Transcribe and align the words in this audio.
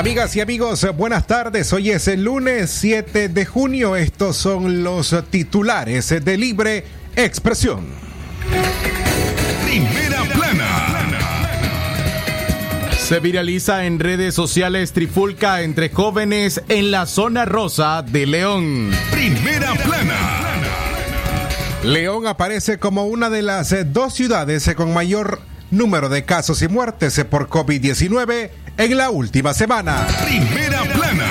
Amigas 0.00 0.34
y 0.34 0.40
amigos, 0.40 0.86
buenas 0.96 1.26
tardes. 1.26 1.70
Hoy 1.74 1.90
es 1.90 2.08
el 2.08 2.24
lunes 2.24 2.70
7 2.70 3.28
de 3.28 3.44
junio. 3.44 3.96
Estos 3.96 4.34
son 4.34 4.82
los 4.82 5.14
titulares 5.28 6.08
de 6.24 6.38
Libre 6.38 6.84
Expresión. 7.16 7.84
Primera 9.66 10.24
plana. 10.32 11.06
Se 12.98 13.20
viraliza 13.20 13.84
en 13.84 13.98
redes 13.98 14.34
sociales 14.34 14.92
trifulca 14.92 15.60
entre 15.60 15.90
jóvenes 15.90 16.62
en 16.70 16.90
la 16.90 17.04
zona 17.04 17.44
rosa 17.44 18.00
de 18.00 18.24
León. 18.24 18.92
Primera 19.10 19.74
plana. 19.74 20.16
León 21.84 22.26
aparece 22.26 22.78
como 22.78 23.04
una 23.04 23.28
de 23.28 23.42
las 23.42 23.74
dos 23.92 24.14
ciudades 24.14 24.72
con 24.74 24.94
mayor 24.94 25.42
número 25.70 26.08
de 26.08 26.24
casos 26.24 26.62
y 26.62 26.68
muertes 26.68 27.22
por 27.28 27.50
COVID-19 27.50 28.50
en 28.80 28.96
la 28.96 29.10
última 29.10 29.52
semana. 29.52 30.06
Primera 30.24 30.82
plana. 30.84 31.26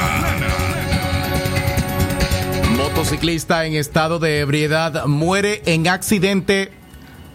Motociclista 2.77 3.65
en 3.65 3.73
estado 3.73 4.19
de 4.19 4.41
ebriedad 4.41 5.07
muere 5.07 5.63
en 5.65 5.87
accidente 5.87 6.71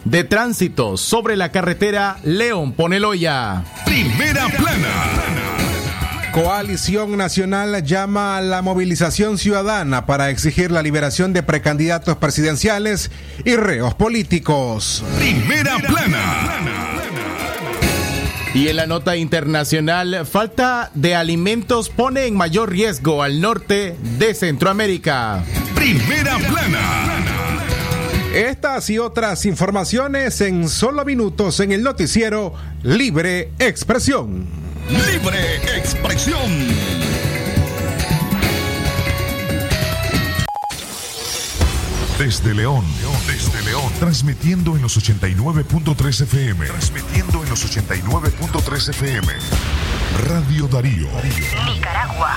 de 0.05 0.22
tránsito 0.22 0.96
sobre 0.96 1.36
la 1.36 1.50
carretera 1.50 2.19
León 2.22 2.74
Poneloya. 2.74 3.64
Primera 3.84 4.46
plana. 4.50 5.34
Coalición 6.30 7.16
Nacional 7.16 7.83
llama 7.84 8.36
a 8.36 8.41
la 8.41 8.62
movilización 8.62 9.36
ciudadana 9.36 10.06
para 10.06 10.31
exigir 10.31 10.70
la 10.70 10.83
liberación 10.83 11.33
de 11.33 11.42
precandidatos 11.42 12.16
presidenciales 12.19 13.10
y 13.44 13.56
reos 13.56 13.94
políticos. 13.94 15.03
Primera 15.19 15.78
plana. 15.78 16.73
Y 18.55 18.69
en 18.69 18.77
la 18.77 18.86
nota 18.86 19.16
internacional, 19.16 20.24
falta 20.30 20.92
de 20.94 21.16
alimentos 21.16 21.91
pone 21.91 22.27
en 22.27 22.36
mayor 22.36 22.70
riesgo 22.70 23.24
al 23.24 23.41
norte 23.41 23.97
de 24.16 24.33
Centroamérica. 24.33 25.44
Primera 25.74 26.38
plana. 26.38 27.25
Estas 28.32 28.88
y 28.91 28.98
otras 28.98 29.44
informaciones 29.44 30.41
en 30.41 30.69
solo 30.69 31.05
minutos 31.05 31.58
en 31.58 31.72
el 31.72 31.82
noticiero 31.82 32.55
Libre 32.84 33.50
Expresión. 33.58 34.47
Libre 34.88 35.56
expresión. 35.77 36.38
Desde 42.19 42.55
León, 42.55 42.84
transmitiendo 44.05 44.77
en 44.77 44.83
los 44.83 44.98
89.3 44.98 46.22
FM. 46.24 46.66
Transmitiendo 46.66 47.42
en 47.42 47.48
los 47.48 47.64
89.3 47.64 48.91
FM. 48.91 49.33
Radio 50.28 50.69
Darío. 50.69 51.08
Nicaragua. 51.74 52.36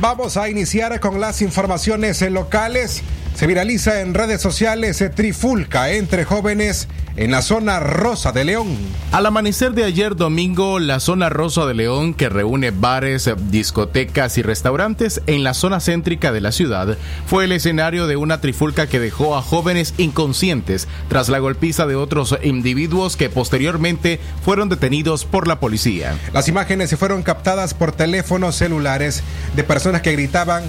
Vamos 0.00 0.36
a 0.36 0.48
iniciar 0.48 0.98
con 1.00 1.20
las 1.20 1.42
informaciones 1.42 2.20
locales. 2.22 3.02
Se 3.34 3.46
viraliza 3.46 4.00
en 4.00 4.14
redes 4.14 4.40
sociales 4.40 5.02
trifulca 5.14 5.92
entre 5.92 6.24
jóvenes 6.24 6.88
en 7.16 7.30
la 7.30 7.42
zona 7.42 7.80
rosa 7.80 8.32
de 8.32 8.44
León. 8.44 8.76
Al 9.10 9.26
amanecer 9.26 9.72
de 9.72 9.84
ayer 9.84 10.16
domingo, 10.16 10.78
la 10.78 11.00
zona 11.00 11.28
rosa 11.28 11.66
de 11.66 11.74
León, 11.74 12.14
que 12.14 12.28
reúne 12.28 12.70
bares, 12.70 13.30
discotecas 13.50 14.38
y 14.38 14.42
restaurantes 14.42 15.20
en 15.26 15.44
la 15.44 15.54
zona 15.54 15.80
céntrica 15.80 16.32
de 16.32 16.40
la 16.40 16.52
ciudad, 16.52 16.96
fue 17.26 17.44
el 17.44 17.52
escenario 17.52 18.06
de 18.06 18.16
una 18.16 18.40
trifulca 18.40 18.86
que 18.86 19.00
dejó 19.00 19.36
a 19.36 19.42
jóvenes 19.42 19.94
inconscientes 19.98 20.88
tras 21.08 21.28
la 21.28 21.38
golpiza 21.38 21.86
de 21.86 21.96
otros 21.96 22.36
individuos 22.42 23.16
que 23.16 23.30
posteriormente 23.30 24.20
fueron 24.44 24.68
detenidos 24.68 25.24
por 25.24 25.46
la 25.46 25.60
policía. 25.60 26.16
Las 26.32 26.48
imágenes 26.48 26.90
se 26.90 26.96
fueron 26.96 27.22
captadas 27.22 27.74
por 27.74 27.92
teléfonos 27.92 28.56
celulares 28.56 29.22
de 29.54 29.64
personas 29.64 30.02
que 30.02 30.12
gritaban 30.12 30.62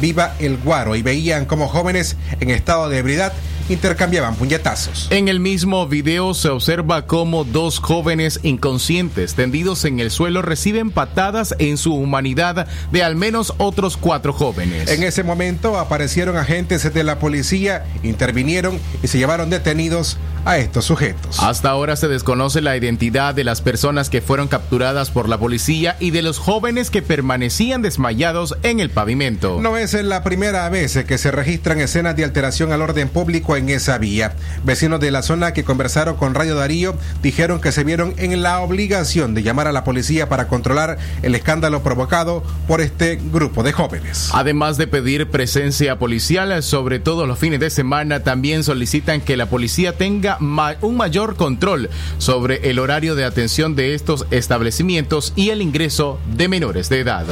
viva 0.00 0.34
el 0.38 0.56
guaro 0.56 0.94
y 0.94 1.02
veían 1.02 1.46
como 1.46 1.68
jóvenes 1.68 2.16
en 2.38 2.50
estado 2.50 2.88
de 2.88 2.98
ebriedad 2.98 3.32
intercambiaban 3.68 4.34
puñetazos. 4.34 5.08
En 5.10 5.28
el 5.28 5.40
mismo 5.40 5.86
video 5.86 6.34
se 6.34 6.48
observa 6.48 7.06
cómo 7.06 7.44
dos 7.44 7.78
jóvenes 7.78 8.40
inconscientes 8.42 9.34
tendidos 9.34 9.84
en 9.84 10.00
el 10.00 10.10
suelo 10.10 10.42
reciben 10.42 10.90
patadas 10.90 11.54
en 11.58 11.76
su 11.76 11.94
humanidad 11.94 12.66
de 12.92 13.02
al 13.02 13.16
menos 13.16 13.54
otros 13.58 13.96
cuatro 13.96 14.32
jóvenes. 14.32 14.90
En 14.90 15.02
ese 15.02 15.22
momento 15.22 15.78
aparecieron 15.78 16.36
agentes 16.36 16.92
de 16.92 17.04
la 17.04 17.18
policía, 17.18 17.84
intervinieron 18.02 18.78
y 19.02 19.08
se 19.08 19.18
llevaron 19.18 19.50
detenidos 19.50 20.16
a 20.44 20.58
estos 20.58 20.84
sujetos. 20.84 21.40
Hasta 21.40 21.70
ahora 21.70 21.96
se 21.96 22.08
desconoce 22.08 22.60
la 22.60 22.76
identidad 22.76 23.34
de 23.34 23.44
las 23.44 23.60
personas 23.60 24.10
que 24.10 24.20
fueron 24.20 24.48
capturadas 24.48 25.10
por 25.10 25.28
la 25.28 25.38
policía 25.38 25.96
y 26.00 26.10
de 26.10 26.22
los 26.22 26.38
jóvenes 26.38 26.90
que 26.90 27.02
permanecían 27.02 27.82
desmayados 27.82 28.56
en 28.62 28.80
el 28.80 28.90
pavimento. 28.90 29.58
No 29.60 29.76
es 29.76 29.92
la 29.94 30.22
primera 30.22 30.68
vez 30.68 30.98
que 31.06 31.18
se 31.18 31.30
registran 31.30 31.80
escenas 31.80 32.16
de 32.16 32.24
alteración 32.24 32.72
al 32.72 32.82
orden 32.82 33.08
público 33.08 33.56
en 33.56 33.68
esa 33.68 33.98
vía. 33.98 34.34
Vecinos 34.64 35.00
de 35.00 35.10
la 35.10 35.22
zona 35.22 35.52
que 35.52 35.64
conversaron 35.64 36.16
con 36.16 36.34
Radio 36.34 36.54
Darío 36.54 36.94
dijeron 37.22 37.60
que 37.60 37.72
se 37.72 37.84
vieron 37.84 38.14
en 38.16 38.42
la 38.42 38.60
obligación 38.60 39.34
de 39.34 39.42
llamar 39.42 39.66
a 39.66 39.72
la 39.72 39.84
policía 39.84 40.28
para 40.28 40.48
controlar 40.48 40.98
el 41.22 41.34
escándalo 41.34 41.82
provocado 41.82 42.42
por 42.66 42.80
este 42.80 43.16
grupo 43.32 43.62
de 43.62 43.72
jóvenes. 43.72 44.30
Además 44.32 44.76
de 44.76 44.86
pedir 44.86 45.28
presencia 45.28 45.98
policial, 45.98 46.62
sobre 46.62 46.98
todo 46.98 47.26
los 47.26 47.38
fines 47.38 47.60
de 47.60 47.70
semana, 47.70 48.20
también 48.20 48.64
solicitan 48.64 49.20
que 49.20 49.36
la 49.36 49.46
policía 49.46 49.96
tenga 49.96 50.29
un 50.38 50.96
mayor 50.96 51.36
control 51.36 51.90
sobre 52.18 52.70
el 52.70 52.78
horario 52.78 53.14
de 53.14 53.24
atención 53.24 53.74
de 53.74 53.94
estos 53.94 54.26
establecimientos 54.30 55.32
y 55.36 55.50
el 55.50 55.62
ingreso 55.62 56.18
de 56.26 56.48
menores 56.48 56.88
de 56.88 57.00
edad. 57.00 57.24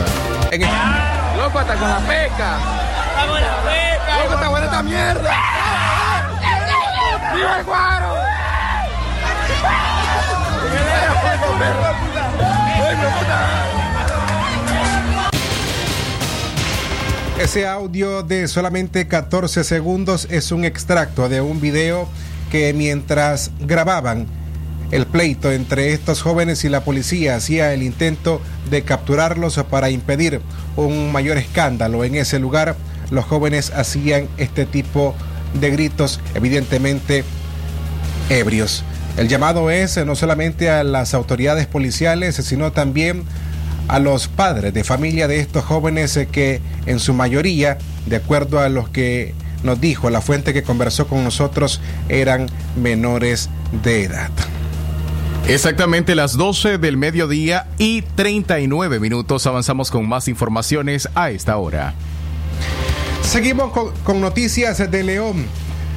Loco, 1.37 1.59
hasta 1.59 1.75
con 1.77 1.89
la 1.89 1.99
pesca. 2.01 2.59
¡Vamos 3.17 3.41
la 3.41 3.57
pesca! 3.63 4.23
¡Loco, 4.23 4.35
está 4.35 4.49
buena 4.49 4.67
esta 4.67 4.83
mierda! 4.83 5.37
¡Viva 7.35 7.59
el 7.59 7.65
guaro! 7.65 8.19
Ese 17.39 17.69
audio 17.69 18.25
de 18.25 18.49
solamente 18.49 19.07
14 19.07 19.63
segundos 19.63 20.27
es 20.29 20.51
un 20.51 20.65
extracto 20.65 21.29
de 21.29 21.41
un 21.41 21.61
video 21.61 22.09
que 22.51 22.73
mientras 22.75 23.51
grababan 23.61 24.27
el 24.91 25.07
pleito 25.07 25.53
entre 25.53 25.93
estos 25.93 26.23
jóvenes 26.23 26.65
y 26.65 26.69
la 26.69 26.81
policía 26.83 27.37
hacía 27.37 27.75
el 27.75 27.83
intento 27.83 28.41
de 28.71 28.83
capturarlos 28.83 29.63
para 29.71 29.91
impedir 29.91 30.41
un 30.77 31.13
mayor 31.13 31.37
escándalo 31.37 32.05
en 32.05 32.15
ese 32.15 32.39
lugar. 32.39 32.77
Los 33.11 33.25
jóvenes 33.25 33.71
hacían 33.75 34.29
este 34.39 34.65
tipo 34.67 35.15
de 35.61 35.71
gritos, 35.71 36.21
evidentemente 36.35 37.25
ebrios. 38.31 38.83
El 39.17 39.29
llamado 39.29 39.71
es 39.71 39.97
no 40.07 40.15
solamente 40.15 40.71
a 40.71 40.85
las 40.85 41.13
autoridades 41.13 41.67
policiales, 41.67 42.37
sino 42.37 42.73
también 42.73 43.25
a 43.89 43.99
los 43.99 44.29
padres 44.29 44.73
de 44.75 44.85
familia 44.85 45.27
de 45.29 45.41
estos 45.41 45.65
jóvenes 45.65 46.17
eh, 46.17 46.29
que 46.31 46.61
en 46.87 47.01
su 47.01 47.15
mayoría, 47.15 47.79
de 48.07 48.17
acuerdo 48.17 48.61
a 48.61 48.69
los 48.69 48.89
que 48.91 49.35
nos 49.63 49.81
dijo 49.81 50.11
la 50.11 50.21
fuente 50.21 50.53
que 50.53 50.63
conversó 50.63 51.07
con 51.07 51.25
nosotros, 51.25 51.81
eran 52.09 52.49
menores 52.77 53.49
de 53.83 54.05
edad. 54.05 54.31
Exactamente 55.47 56.15
las 56.15 56.37
12 56.37 56.79
del 56.79 56.97
mediodía 56.99 57.67
y 57.79 58.03
39 58.03 59.01
minutos 59.01 59.47
avanzamos 59.47 59.91
con 59.91 60.07
más 60.07 60.29
informaciones 60.29 61.09
a 61.15 61.31
esta 61.31 61.57
hora. 61.57 61.95
Seguimos 63.23 63.73
con, 63.73 63.93
con 64.05 64.21
noticias 64.21 64.91
de 64.91 65.03
León. 65.03 65.47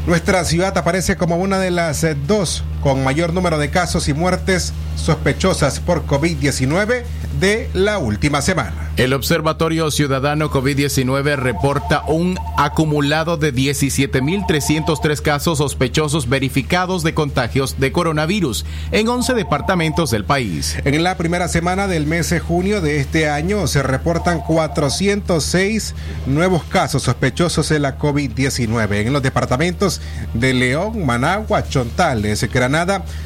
Nuestra 0.08 0.46
ciudad 0.46 0.78
aparece 0.78 1.18
como 1.18 1.38
una 1.38 1.60
de 1.60 1.72
las 1.72 2.04
eh, 2.04 2.16
dos 2.28 2.64
con 2.82 3.04
mayor 3.04 3.34
número 3.34 3.58
de 3.58 3.70
casos 3.70 4.08
y 4.10 4.14
muertes 4.14 4.74
sospechosas 4.96 5.80
por 5.80 6.06
COVID-19 6.06 7.04
de 7.40 7.70
la 7.74 7.98
última 7.98 8.42
semana. 8.42 8.92
El 8.98 9.14
Observatorio 9.14 9.90
Ciudadano 9.90 10.52
COVID-19 10.52 11.38
reporta 11.38 12.04
un 12.08 12.38
acumulado 12.58 13.38
de 13.38 13.54
17.303 13.54 15.22
casos 15.22 15.60
sospechosos 15.60 16.28
verificados 16.28 17.02
de 17.02 17.14
contagios 17.14 17.80
de 17.80 17.92
coronavirus 17.92 18.66
en 18.92 19.08
11 19.08 19.34
departamentos 19.34 20.12
del 20.12 20.26
país. 20.26 20.78
En 20.84 21.04
la 21.04 21.18
primera 21.18 21.48
semana 21.48 21.88
del 21.88 22.06
mes 22.06 22.30
de 22.30 22.42
junio 22.42 22.82
de 22.82 23.00
este 23.00 23.30
año 23.30 23.66
se 23.66 23.82
reportan 23.82 24.42
406 24.42 25.96
nuevos 26.26 26.64
casos 26.66 27.04
sospechosos 27.04 27.70
de 27.70 27.80
la 27.80 27.98
COVID-19 27.98 29.06
en 29.06 29.14
los 29.14 29.24
departamentos 29.24 30.02
de 30.34 30.54
León, 30.54 31.06
Managua, 31.06 31.68
Chontales, 31.68 32.44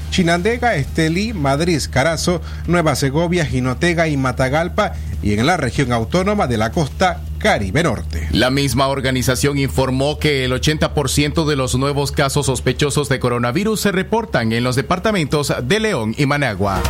Chinandega, 0.09 0.75
Estelí, 0.75 1.33
Madrid, 1.33 1.81
Carazo, 1.91 2.41
Nueva 2.67 2.95
Segovia, 2.95 3.45
Jinotega 3.45 4.07
y 4.07 4.17
Matagalpa 4.17 4.93
y 5.21 5.33
en 5.33 5.45
la 5.45 5.57
región 5.57 5.91
autónoma 5.91 6.47
de 6.47 6.57
la 6.57 6.71
costa 6.71 7.21
Caribe 7.39 7.83
Norte. 7.83 8.27
La 8.31 8.49
misma 8.49 8.87
organización 8.87 9.57
informó 9.57 10.19
que 10.19 10.45
el 10.45 10.51
80% 10.51 11.45
de 11.45 11.55
los 11.55 11.75
nuevos 11.75 12.11
casos 12.11 12.45
sospechosos 12.45 13.09
de 13.09 13.19
coronavirus 13.19 13.81
se 13.81 13.91
reportan 13.91 14.51
en 14.51 14.63
los 14.63 14.75
departamentos 14.75 15.53
de 15.63 15.79
León 15.79 16.15
y 16.17 16.25
Managua. 16.25 16.81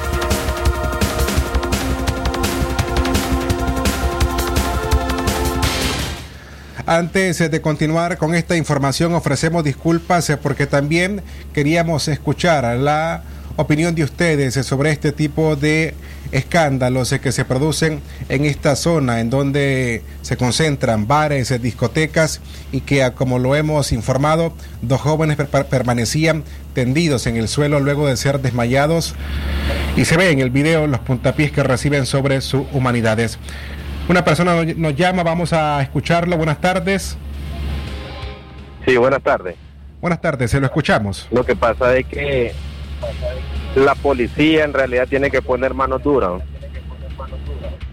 Antes 6.87 7.39
de 7.39 7.61
continuar 7.61 8.19
con 8.19 8.35
esta 8.35 8.55
información, 8.55 9.15
ofrecemos 9.15 9.63
disculpas 9.63 10.31
porque 10.41 10.67
también 10.67 11.23
queríamos 11.51 12.07
escuchar 12.07 12.63
la 12.77 13.23
opinión 13.55 13.95
de 13.95 14.03
ustedes 14.03 14.53
sobre 14.53 14.91
este 14.91 15.11
tipo 15.11 15.55
de 15.55 15.95
escándalos 16.31 17.11
que 17.21 17.31
se 17.31 17.43
producen 17.43 18.01
en 18.29 18.45
esta 18.45 18.75
zona 18.75 19.19
en 19.19 19.31
donde 19.31 20.03
se 20.21 20.37
concentran 20.37 21.07
bares, 21.07 21.59
discotecas 21.59 22.39
y 22.71 22.81
que 22.81 23.11
como 23.15 23.39
lo 23.39 23.55
hemos 23.55 23.91
informado, 23.91 24.53
dos 24.83 25.01
jóvenes 25.01 25.37
permanecían 25.69 26.43
tendidos 26.75 27.25
en 27.25 27.37
el 27.37 27.47
suelo 27.47 27.79
luego 27.79 28.07
de 28.07 28.15
ser 28.15 28.41
desmayados 28.41 29.15
y 29.95 30.05
se 30.05 30.17
ve 30.17 30.29
en 30.29 30.39
el 30.39 30.51
video 30.51 30.85
los 30.85 30.99
puntapiés 30.99 31.51
que 31.51 31.63
reciben 31.63 32.05
sobre 32.05 32.41
sus 32.41 32.65
humanidades. 32.73 33.39
Una 34.07 34.23
persona 34.23 34.63
nos 34.63 34.95
llama, 34.95 35.23
vamos 35.23 35.51
a 35.51 35.81
escucharlo. 35.81 36.37
Buenas 36.37 36.61
tardes. 36.61 37.17
Sí, 38.85 38.95
buenas 38.97 39.23
tardes. 39.23 39.55
Buenas 39.99 40.21
tardes, 40.21 40.51
se 40.51 40.59
lo 40.59 40.67
escuchamos. 40.67 41.27
Lo 41.31 41.43
que 41.43 41.55
pasa 41.55 41.97
es 41.97 42.05
que 42.05 42.53
la 43.75 43.95
policía 43.95 44.63
en 44.63 44.73
realidad 44.73 45.07
tiene 45.07 45.31
que 45.31 45.41
poner 45.41 45.73
mano 45.73 45.97
dura 45.97 46.37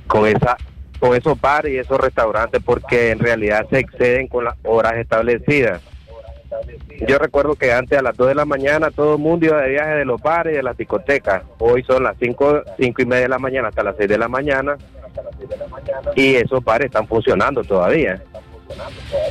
con 0.06 0.26
esa 0.26 0.56
con 1.00 1.16
esos 1.16 1.40
bares 1.40 1.72
y 1.72 1.78
esos 1.78 1.98
restaurantes 1.98 2.62
porque 2.62 3.10
en 3.10 3.18
realidad 3.18 3.66
se 3.70 3.80
exceden 3.80 4.28
con 4.28 4.44
las 4.44 4.54
horas 4.62 4.94
establecidas. 4.96 5.80
Yo 7.08 7.18
recuerdo 7.18 7.56
que 7.56 7.72
antes 7.72 7.98
a 7.98 8.02
las 8.02 8.16
2 8.16 8.28
de 8.28 8.34
la 8.34 8.44
mañana 8.44 8.90
todo 8.90 9.14
el 9.14 9.18
mundo 9.18 9.46
iba 9.46 9.62
de 9.62 9.70
viaje 9.70 9.94
de 9.94 10.04
los 10.04 10.20
bares 10.20 10.52
y 10.52 10.56
de 10.58 10.62
las 10.62 10.76
discotecas. 10.76 11.42
Hoy 11.58 11.82
son 11.84 12.04
las 12.04 12.16
5, 12.20 12.62
cinco 12.78 13.02
y 13.02 13.06
media 13.06 13.22
de 13.22 13.28
la 13.30 13.38
mañana 13.38 13.68
hasta 13.68 13.82
las 13.82 13.96
6 13.96 14.08
de 14.08 14.18
la 14.18 14.28
mañana 14.28 14.76
y 16.14 16.34
esos 16.34 16.62
bares 16.62 16.86
están 16.86 17.06
funcionando 17.06 17.62
todavía. 17.62 18.22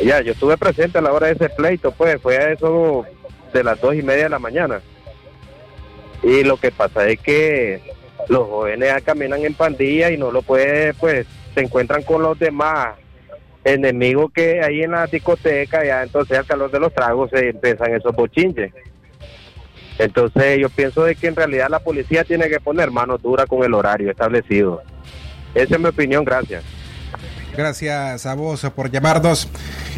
Ya, 0.03 0.21
yo 0.21 0.33
estuve 0.33 0.57
presente 0.57 0.97
a 0.97 1.01
la 1.01 1.13
hora 1.13 1.27
de 1.27 1.33
ese 1.33 1.49
pleito, 1.49 1.91
pues 1.91 2.21
fue 2.21 2.37
a 2.37 2.51
eso 2.51 3.05
de 3.53 3.63
las 3.63 3.79
dos 3.81 3.95
y 3.95 4.01
media 4.01 4.23
de 4.23 4.29
la 4.29 4.39
mañana. 4.39 4.81
Y 6.23 6.43
lo 6.43 6.57
que 6.57 6.71
pasa 6.71 7.07
es 7.07 7.19
que 7.19 7.81
los 8.29 8.47
jóvenes 8.47 9.01
caminan 9.03 9.43
en 9.43 9.53
pandilla 9.53 10.11
y 10.11 10.17
no 10.17 10.31
lo 10.31 10.41
puede, 10.41 10.93
pues 10.93 11.25
se 11.53 11.61
encuentran 11.61 12.03
con 12.03 12.21
los 12.21 12.37
demás 12.37 12.95
enemigos 13.63 14.31
que 14.31 14.61
hay 14.61 14.81
en 14.83 14.91
la 14.91 15.07
discoteca, 15.07 15.83
ya 15.85 16.03
entonces 16.03 16.37
al 16.37 16.45
calor 16.45 16.71
de 16.71 16.79
los 16.79 16.93
tragos 16.93 17.29
se 17.31 17.49
empiezan 17.49 17.93
esos 17.93 18.15
bochinches. 18.15 18.71
Entonces 19.97 20.59
yo 20.59 20.69
pienso 20.69 21.03
de 21.03 21.15
que 21.15 21.27
en 21.27 21.35
realidad 21.35 21.69
la 21.69 21.79
policía 21.79 22.23
tiene 22.23 22.49
que 22.49 22.59
poner 22.59 22.89
mano 22.89 23.17
dura 23.17 23.45
con 23.45 23.63
el 23.63 23.73
horario 23.73 24.09
establecido. 24.09 24.81
Esa 25.53 25.75
es 25.75 25.81
mi 25.81 25.87
opinión, 25.87 26.23
gracias. 26.23 26.63
Gracias 27.55 28.25
a 28.25 28.33
vos 28.33 28.65
por 28.73 28.89
llamarnos. 28.89 29.49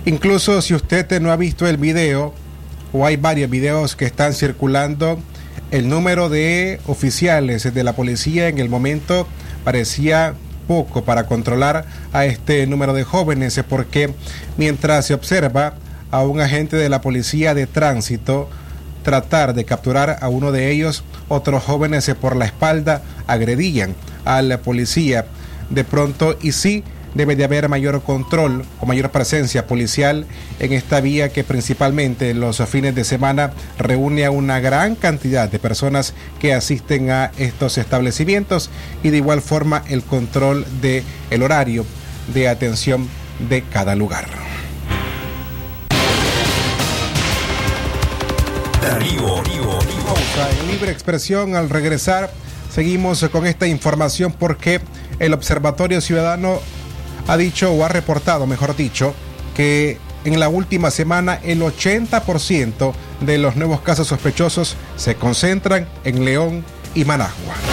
Incluso 0.06 0.62
si 0.62 0.74
usted 0.74 1.22
no 1.22 1.32
ha 1.32 1.36
visto 1.36 1.68
el 1.68 1.78
video, 1.78 2.34
o 2.92 3.06
hay 3.06 3.18
varios 3.18 3.50
videos 3.50 3.96
que 3.96 4.06
están 4.06 4.34
circulando, 4.34 5.20
el 5.72 5.90
número 5.90 6.30
de 6.30 6.80
oficiales 6.88 7.74
de 7.74 7.84
la 7.84 7.94
policía 7.94 8.48
en 8.48 8.60
el 8.60 8.70
momento 8.70 9.28
parecía 9.64 10.36
poco 10.68 11.04
para 11.04 11.26
controlar 11.26 11.86
a 12.12 12.26
este 12.26 12.66
número 12.68 12.94
de 12.94 13.04
jóvenes, 13.04 13.60
porque 13.68 14.14
mientras 14.58 15.06
se 15.06 15.14
observa 15.14 15.76
a 16.12 16.24
un 16.24 16.42
agente 16.42 16.78
de 16.78 16.90
la 16.90 17.02
policía 17.02 17.54
de 17.54 17.68
tránsito 17.68 18.50
tratar 19.04 19.54
de 19.54 19.66
capturar 19.66 20.18
a 20.22 20.30
uno 20.30 20.52
de 20.52 20.72
ellos, 20.72 21.04
otros 21.28 21.64
jóvenes 21.64 22.12
por 22.20 22.36
la 22.36 22.46
espalda 22.46 23.02
agredían 23.28 23.96
a 24.26 24.42
la 24.42 24.60
policía 24.60 25.26
de 25.74 25.84
pronto 25.84 26.38
y 26.42 26.52
sí 26.52 26.84
debe 27.16 27.36
de 27.36 27.44
haber 27.44 27.70
mayor 27.70 28.02
control 28.02 28.66
o 28.80 28.86
mayor 28.86 29.12
presencia 29.12 29.68
policial 29.68 30.26
en 30.60 30.74
esta 30.74 31.00
vía 31.00 31.30
que 31.30 31.44
principalmente 31.44 32.32
en 32.32 32.40
los 32.40 32.58
fines 32.68 32.96
de 32.96 33.04
semana 33.04 33.54
reúne 33.78 34.26
a 34.26 34.32
una 34.32 34.60
gran 34.60 34.96
cantidad 34.96 35.50
de 35.50 35.60
personas 35.60 36.14
que 36.40 36.54
asisten 36.54 37.12
a 37.12 37.32
estos 37.38 37.78
establecimientos 37.78 38.70
y 39.04 39.10
de 39.10 39.18
igual 39.18 39.42
forma 39.42 39.84
el 39.88 40.04
control 40.04 40.66
de 40.82 41.04
el 41.30 41.44
horario 41.44 41.86
de 42.34 42.48
atención 42.48 43.08
de 43.50 43.64
cada 43.64 43.96
lugar. 43.96 44.26
En 50.60 50.68
libre 50.68 50.92
expresión 50.92 51.56
al 51.56 51.70
regresar 51.70 52.32
seguimos 52.74 53.24
con 53.30 53.46
esta 53.46 53.68
información 53.68 54.34
porque 54.38 54.82
el 55.24 55.34
Observatorio 55.34 56.02
Ciudadano 56.02 56.60
ha 57.28 57.38
dicho 57.38 57.72
o 57.72 57.86
ha 57.86 57.88
reportado, 57.88 58.46
mejor 58.46 58.76
dicho, 58.76 59.14
que 59.56 59.98
en 60.26 60.40
la 60.40 60.50
última 60.50 60.92
semana 60.92 61.40
el 61.44 61.62
80% 61.62 62.94
de 63.22 63.38
los 63.38 63.56
nuevos 63.56 63.80
casos 63.82 64.08
sospechosos 64.08 64.76
se 64.98 65.16
concentran 65.16 65.88
en 66.04 66.26
León 66.26 66.66
y 66.94 67.06
Managua. 67.06 67.73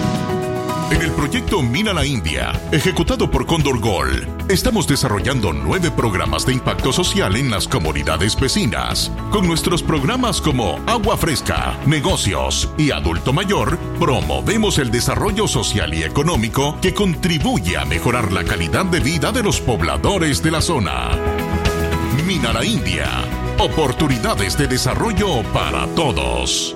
Proyecto 1.31 1.61
Mina 1.61 1.93
la 1.93 2.05
India, 2.05 2.51
ejecutado 2.73 3.31
por 3.31 3.45
Condor 3.45 3.79
Gold, 3.79 4.51
estamos 4.51 4.85
desarrollando 4.85 5.53
nueve 5.53 5.89
programas 5.89 6.45
de 6.45 6.51
impacto 6.51 6.91
social 6.91 7.37
en 7.37 7.49
las 7.49 7.69
comunidades 7.69 8.37
vecinas. 8.37 9.09
Con 9.31 9.47
nuestros 9.47 9.81
programas 9.81 10.41
como 10.41 10.77
Agua 10.87 11.15
Fresca, 11.15 11.79
Negocios 11.85 12.69
y 12.77 12.91
Adulto 12.91 13.31
Mayor, 13.31 13.77
promovemos 13.97 14.77
el 14.77 14.91
desarrollo 14.91 15.47
social 15.47 15.93
y 15.93 16.03
económico 16.03 16.77
que 16.81 16.93
contribuye 16.93 17.77
a 17.77 17.85
mejorar 17.85 18.33
la 18.33 18.43
calidad 18.43 18.83
de 18.83 18.99
vida 18.99 19.31
de 19.31 19.41
los 19.41 19.61
pobladores 19.61 20.43
de 20.43 20.51
la 20.51 20.59
zona. 20.59 21.11
Mina 22.27 22.51
la 22.51 22.65
India, 22.65 23.07
oportunidades 23.57 24.57
de 24.57 24.67
desarrollo 24.67 25.43
para 25.53 25.87
todos. 25.95 26.75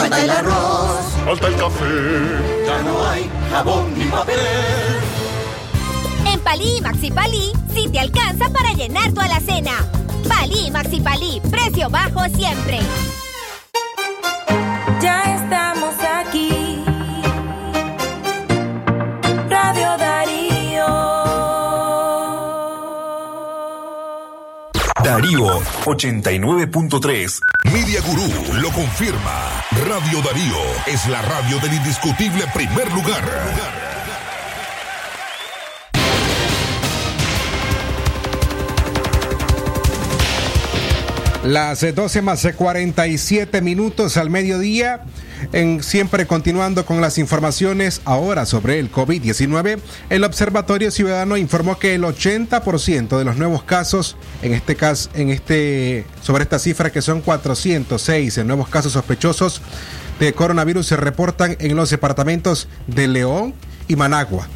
Falta 0.00 0.22
el 0.22 0.30
arroz, 0.30 1.04
falta 1.26 1.48
el 1.48 1.56
café, 1.56 2.64
ya 2.64 2.82
no 2.82 3.06
hay 3.06 3.30
jabón 3.50 3.98
ni 3.98 4.06
papel. 4.06 4.38
En 6.26 6.40
Palí 6.40 6.78
y 6.78 6.80
Maxi 6.80 7.10
Palí, 7.10 7.52
sí 7.74 7.86
te 7.92 8.00
alcanza 8.00 8.48
para 8.48 8.72
llenar 8.72 9.12
tu 9.12 9.20
alacena. 9.20 9.72
Palí 10.26 10.68
y 10.68 10.70
Maxi 10.70 11.00
Palí, 11.00 11.42
precio 11.50 11.90
bajo 11.90 12.24
siempre. 12.34 12.78
Darío 25.04 25.46
89.3. 25.86 27.40
Media 27.72 28.00
Gurú 28.02 28.60
lo 28.60 28.70
confirma. 28.70 29.64
Radio 29.88 30.20
Darío 30.20 30.58
es 30.86 31.08
la 31.08 31.22
radio 31.22 31.58
del 31.60 31.72
indiscutible 31.72 32.44
primer 32.52 32.92
lugar. 32.92 33.24
Las 41.44 41.80
12 41.94 42.20
más 42.20 42.46
47 42.54 43.62
minutos 43.62 44.18
al 44.18 44.28
mediodía. 44.28 45.04
En, 45.52 45.82
siempre 45.82 46.26
continuando 46.26 46.84
con 46.84 47.00
las 47.00 47.18
informaciones 47.18 48.00
ahora 48.04 48.46
sobre 48.46 48.78
el 48.78 48.90
COVID-19, 48.90 49.78
el 50.10 50.24
Observatorio 50.24 50.90
Ciudadano 50.90 51.36
informó 51.36 51.78
que 51.78 51.94
el 51.94 52.02
80% 52.02 53.18
de 53.18 53.24
los 53.24 53.36
nuevos 53.36 53.62
casos, 53.62 54.16
en 54.42 54.54
este 54.54 54.76
caso, 54.76 55.10
en 55.14 55.30
este, 55.30 56.04
sobre 56.22 56.44
esta 56.44 56.58
cifra 56.58 56.90
que 56.90 57.02
son 57.02 57.20
406 57.20 58.44
nuevos 58.44 58.68
casos 58.68 58.92
sospechosos 58.92 59.62
de 60.18 60.32
coronavirus, 60.32 60.86
se 60.86 60.96
reportan 60.96 61.56
en 61.58 61.76
los 61.76 61.90
departamentos 61.90 62.68
de 62.86 63.08
León 63.08 63.54
y 63.88 63.96
Managua. 63.96 64.48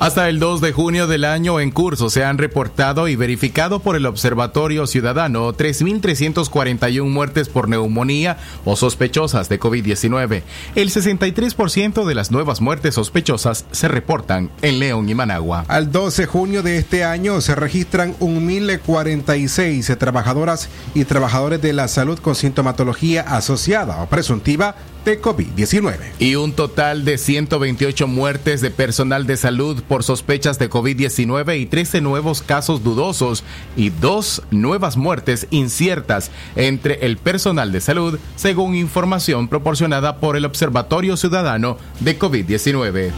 Hasta 0.00 0.28
el 0.28 0.38
2 0.38 0.60
de 0.60 0.70
junio 0.70 1.08
del 1.08 1.24
año 1.24 1.58
en 1.58 1.72
curso 1.72 2.08
se 2.08 2.24
han 2.24 2.38
reportado 2.38 3.08
y 3.08 3.16
verificado 3.16 3.80
por 3.80 3.96
el 3.96 4.06
Observatorio 4.06 4.86
Ciudadano 4.86 5.52
3.341 5.52 7.02
muertes 7.02 7.48
por 7.48 7.68
neumonía 7.68 8.36
o 8.64 8.76
sospechosas 8.76 9.48
de 9.48 9.58
COVID-19. 9.58 10.42
El 10.76 10.90
63% 10.90 12.04
de 12.04 12.14
las 12.14 12.30
nuevas 12.30 12.60
muertes 12.60 12.94
sospechosas 12.94 13.64
se 13.72 13.88
reportan 13.88 14.52
en 14.62 14.78
León 14.78 15.08
y 15.08 15.16
Managua. 15.16 15.64
Al 15.66 15.90
12 15.90 16.22
de 16.22 16.26
junio 16.28 16.62
de 16.62 16.78
este 16.78 17.02
año 17.02 17.40
se 17.40 17.56
registran 17.56 18.16
1.046 18.20 19.96
trabajadoras 19.98 20.68
y 20.94 21.06
trabajadores 21.06 21.60
de 21.60 21.72
la 21.72 21.88
salud 21.88 22.20
con 22.20 22.36
sintomatología 22.36 23.22
asociada 23.22 24.00
o 24.00 24.06
presuntiva 24.06 24.76
de 25.08 25.22
COVID-19. 25.22 25.96
Y 26.18 26.34
un 26.34 26.52
total 26.52 27.06
de 27.06 27.16
128 27.16 28.06
muertes 28.06 28.60
de 28.60 28.70
personal 28.70 29.26
de 29.26 29.38
salud 29.38 29.82
por 29.88 30.04
sospechas 30.04 30.58
de 30.58 30.68
COVID-19 30.68 31.58
y 31.58 31.64
13 31.64 32.02
nuevos 32.02 32.42
casos 32.42 32.84
dudosos 32.84 33.42
y 33.74 33.88
dos 33.88 34.42
nuevas 34.50 34.98
muertes 34.98 35.46
inciertas 35.50 36.30
entre 36.56 37.06
el 37.06 37.16
personal 37.16 37.72
de 37.72 37.80
salud, 37.80 38.18
según 38.36 38.74
información 38.74 39.48
proporcionada 39.48 40.18
por 40.18 40.36
el 40.36 40.44
Observatorio 40.44 41.16
Ciudadano 41.16 41.78
de 42.00 42.18
COVID-19. 42.18 42.92
Libre 42.92 43.12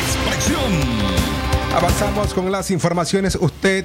expresión. 0.00 0.72
Avanzamos 1.74 2.32
con 2.32 2.50
las 2.50 2.70
informaciones. 2.70 3.36
Usted 3.38 3.84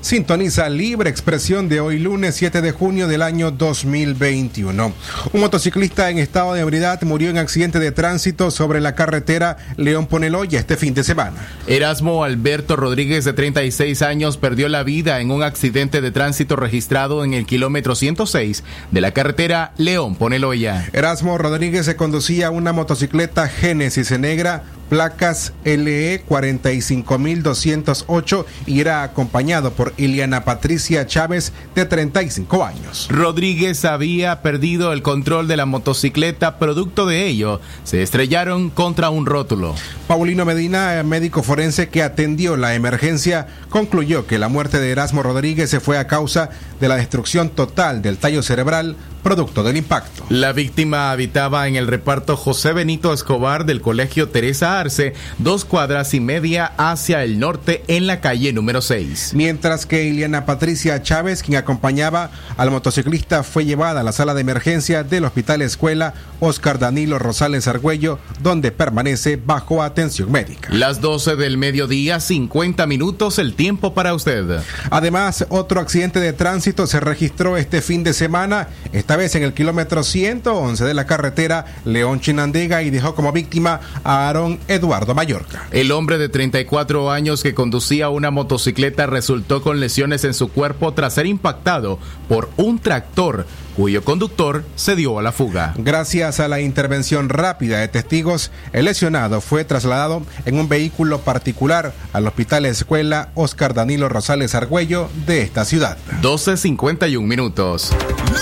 Sintoniza 0.00 0.68
Libre 0.68 1.10
Expresión 1.10 1.68
de 1.68 1.80
hoy 1.80 1.98
lunes 1.98 2.36
7 2.36 2.62
de 2.62 2.70
junio 2.70 3.08
del 3.08 3.20
año 3.20 3.50
2021. 3.50 4.92
Un 5.32 5.40
motociclista 5.40 6.08
en 6.08 6.18
estado 6.18 6.54
de 6.54 6.60
ebriedad 6.60 7.02
murió 7.02 7.30
en 7.30 7.38
accidente 7.38 7.80
de 7.80 7.90
tránsito 7.90 8.52
sobre 8.52 8.80
la 8.80 8.94
carretera 8.94 9.56
León 9.76 10.06
Poneloya 10.06 10.60
este 10.60 10.76
fin 10.76 10.94
de 10.94 11.02
semana. 11.02 11.36
Erasmo 11.66 12.22
Alberto 12.22 12.76
Rodríguez 12.76 13.24
de 13.24 13.32
36 13.32 14.02
años 14.02 14.36
perdió 14.36 14.68
la 14.68 14.84
vida 14.84 15.20
en 15.20 15.32
un 15.32 15.42
accidente 15.42 16.00
de 16.00 16.12
tránsito 16.12 16.54
registrado 16.54 17.24
en 17.24 17.34
el 17.34 17.44
kilómetro 17.44 17.96
106 17.96 18.62
de 18.92 19.00
la 19.00 19.10
carretera 19.10 19.72
León 19.78 20.14
Poneloya. 20.14 20.88
Erasmo 20.92 21.38
Rodríguez 21.38 21.86
se 21.86 21.96
conducía 21.96 22.50
una 22.50 22.72
motocicleta 22.72 23.48
Génesis 23.48 24.16
negra 24.18 24.62
placas 24.88 25.52
LE 25.64 26.22
45208 26.26 28.46
y 28.66 28.80
era 28.80 29.02
acompañado 29.02 29.72
por 29.72 29.92
Iliana 29.96 30.44
Patricia 30.44 31.06
Chávez 31.06 31.52
de 31.74 31.84
35 31.84 32.64
años. 32.64 33.08
Rodríguez 33.10 33.84
había 33.84 34.42
perdido 34.42 34.92
el 34.92 35.02
control 35.02 35.48
de 35.48 35.56
la 35.56 35.66
motocicleta, 35.66 36.58
producto 36.58 37.06
de 37.06 37.26
ello 37.26 37.60
se 37.84 38.02
estrellaron 38.02 38.70
contra 38.70 39.10
un 39.10 39.26
rótulo. 39.26 39.74
Paulino 40.06 40.44
Medina, 40.44 41.02
médico 41.04 41.42
forense 41.42 41.88
que 41.88 42.02
atendió 42.02 42.56
la 42.56 42.74
emergencia, 42.74 43.46
concluyó 43.68 44.26
que 44.26 44.38
la 44.38 44.48
muerte 44.48 44.80
de 44.80 44.90
Erasmo 44.90 45.22
Rodríguez 45.22 45.70
se 45.70 45.80
fue 45.80 45.98
a 45.98 46.06
causa 46.06 46.50
de 46.80 46.88
la 46.88 46.96
destrucción 46.96 47.50
total 47.50 48.02
del 48.02 48.18
tallo 48.18 48.42
cerebral 48.42 48.96
producto 49.22 49.62
del 49.62 49.76
impacto. 49.76 50.24
La 50.28 50.52
víctima 50.52 51.10
habitaba 51.10 51.66
en 51.68 51.76
el 51.76 51.86
reparto 51.86 52.36
José 52.36 52.72
Benito 52.72 53.12
Escobar 53.12 53.66
del 53.66 53.80
Colegio 53.80 54.28
Teresa 54.28 54.80
Arce, 54.80 55.12
dos 55.38 55.64
cuadras 55.64 56.14
y 56.14 56.20
media 56.20 56.72
hacia 56.76 57.24
el 57.24 57.38
norte 57.38 57.82
en 57.88 58.06
la 58.06 58.20
calle 58.20 58.52
número 58.52 58.80
6. 58.80 59.32
Mientras 59.34 59.86
que 59.86 60.04
Iliana 60.04 60.46
Patricia 60.46 61.02
Chávez, 61.02 61.42
quien 61.42 61.58
acompañaba 61.58 62.30
al 62.56 62.70
motociclista, 62.70 63.42
fue 63.42 63.64
llevada 63.64 64.00
a 64.00 64.04
la 64.04 64.12
sala 64.12 64.34
de 64.34 64.40
emergencia 64.40 65.04
del 65.04 65.24
Hospital 65.24 65.62
Escuela 65.62 66.14
Oscar 66.40 66.78
Danilo 66.78 67.18
Rosales 67.18 67.66
Argüello, 67.66 68.18
donde 68.40 68.70
permanece 68.70 69.36
bajo 69.36 69.82
atención 69.82 70.30
médica. 70.30 70.68
Las 70.70 71.00
12 71.00 71.36
del 71.36 71.58
mediodía, 71.58 72.20
50 72.20 72.86
minutos, 72.86 73.38
el 73.38 73.54
tiempo 73.54 73.94
para 73.94 74.14
usted. 74.14 74.60
Además, 74.90 75.46
otro 75.48 75.80
accidente 75.80 76.20
de 76.20 76.32
tránsito 76.32 76.67
se 76.68 77.00
registró 77.00 77.56
este 77.56 77.80
fin 77.80 78.04
de 78.04 78.12
semana 78.12 78.68
esta 78.92 79.16
vez 79.16 79.34
en 79.34 79.42
el 79.42 79.54
kilómetro 79.54 80.02
111 80.02 80.84
de 80.84 80.92
la 80.92 81.06
carretera 81.06 81.64
León 81.86 82.20
Chinandega 82.20 82.82
y 82.82 82.90
dejó 82.90 83.14
como 83.14 83.32
víctima 83.32 83.80
a 84.04 84.26
Aarón 84.26 84.58
Eduardo 84.68 85.14
Mallorca. 85.14 85.66
El 85.70 85.90
hombre 85.92 86.18
de 86.18 86.28
34 86.28 87.10
años 87.10 87.42
que 87.42 87.54
conducía 87.54 88.10
una 88.10 88.30
motocicleta 88.30 89.06
resultó 89.06 89.62
con 89.62 89.80
lesiones 89.80 90.24
en 90.24 90.34
su 90.34 90.48
cuerpo 90.48 90.92
tras 90.92 91.14
ser 91.14 91.24
impactado 91.24 91.98
por 92.28 92.50
un 92.58 92.78
tractor 92.78 93.46
cuyo 93.78 94.02
conductor 94.02 94.64
se 94.74 94.96
dio 94.96 95.20
a 95.20 95.22
la 95.22 95.30
fuga. 95.30 95.72
Gracias 95.78 96.40
a 96.40 96.48
la 96.48 96.58
intervención 96.58 97.28
rápida 97.28 97.78
de 97.78 97.86
testigos, 97.86 98.50
el 98.72 98.86
lesionado 98.86 99.40
fue 99.40 99.64
trasladado 99.64 100.24
en 100.46 100.58
un 100.58 100.68
vehículo 100.68 101.20
particular 101.20 101.92
al 102.12 102.26
Hospital 102.26 102.66
Escuela 102.66 103.28
Oscar 103.36 103.74
Danilo 103.74 104.08
Rosales 104.08 104.56
Argüello 104.56 105.08
de 105.26 105.42
esta 105.42 105.64
ciudad. 105.64 105.96
12.51 106.22 107.22
minutos. 107.22 107.92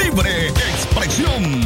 Libre 0.02 0.48
expresión. 0.48 1.65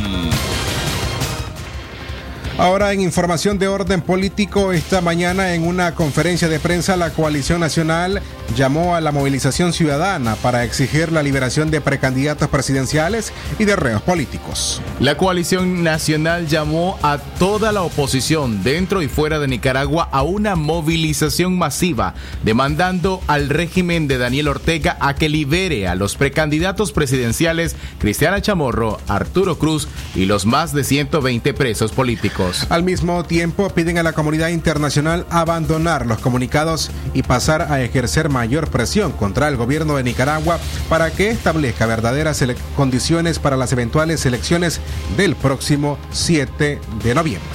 Ahora 2.60 2.92
en 2.92 3.00
información 3.00 3.58
de 3.58 3.68
orden 3.68 4.02
político, 4.02 4.72
esta 4.72 5.00
mañana 5.00 5.54
en 5.54 5.66
una 5.66 5.94
conferencia 5.94 6.46
de 6.46 6.60
prensa 6.60 6.94
la 6.94 7.08
coalición 7.08 7.58
nacional 7.58 8.20
llamó 8.54 8.94
a 8.94 9.00
la 9.00 9.12
movilización 9.12 9.72
ciudadana 9.72 10.36
para 10.36 10.62
exigir 10.64 11.10
la 11.10 11.22
liberación 11.22 11.70
de 11.70 11.80
precandidatos 11.80 12.48
presidenciales 12.50 13.32
y 13.58 13.64
de 13.64 13.76
reos 13.76 14.02
políticos. 14.02 14.82
La 14.98 15.16
coalición 15.16 15.82
nacional 15.82 16.48
llamó 16.48 16.98
a 17.02 17.16
toda 17.16 17.72
la 17.72 17.80
oposición 17.80 18.62
dentro 18.62 19.00
y 19.00 19.08
fuera 19.08 19.38
de 19.38 19.48
Nicaragua 19.48 20.10
a 20.12 20.20
una 20.20 20.54
movilización 20.54 21.56
masiva, 21.56 22.12
demandando 22.42 23.22
al 23.26 23.48
régimen 23.48 24.06
de 24.06 24.18
Daniel 24.18 24.48
Ortega 24.48 24.98
a 25.00 25.14
que 25.14 25.30
libere 25.30 25.88
a 25.88 25.94
los 25.94 26.14
precandidatos 26.16 26.92
presidenciales 26.92 27.74
Cristiana 27.98 28.42
Chamorro, 28.42 29.00
Arturo 29.08 29.58
Cruz 29.58 29.88
y 30.14 30.26
los 30.26 30.44
más 30.44 30.74
de 30.74 30.84
120 30.84 31.54
presos 31.54 31.92
políticos. 31.92 32.49
Al 32.68 32.82
mismo 32.82 33.22
tiempo, 33.24 33.70
piden 33.70 33.98
a 33.98 34.02
la 34.02 34.12
comunidad 34.12 34.48
internacional 34.48 35.24
abandonar 35.30 36.06
los 36.06 36.18
comunicados 36.18 36.90
y 37.14 37.22
pasar 37.22 37.70
a 37.70 37.80
ejercer 37.80 38.28
mayor 38.28 38.68
presión 38.68 39.12
contra 39.12 39.48
el 39.48 39.56
gobierno 39.56 39.96
de 39.96 40.02
Nicaragua 40.02 40.58
para 40.88 41.10
que 41.10 41.30
establezca 41.30 41.86
verdaderas 41.86 42.44
condiciones 42.76 43.38
para 43.38 43.56
las 43.56 43.72
eventuales 43.72 44.26
elecciones 44.26 44.80
del 45.16 45.36
próximo 45.36 45.98
7 46.10 46.80
de 47.04 47.14
noviembre. 47.14 47.48